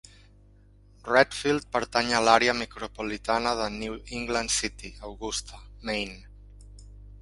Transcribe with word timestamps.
Readfield 1.09 1.67
pertany 1.75 2.09
a 2.13 2.23
l'àrea 2.29 2.57
micropolitana 2.63 3.55
de 3.63 3.69
New 3.77 4.01
England 4.21 4.59
City, 4.59 4.95
Augusta, 5.13 5.65
Maine. 5.89 6.23